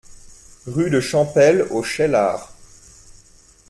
Rue 0.65 0.89
de 0.89 0.99
Champel 0.99 1.61
au 1.69 1.83
Cheylard 1.83 2.51